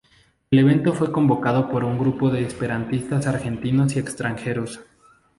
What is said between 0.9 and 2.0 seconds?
fue convocado por un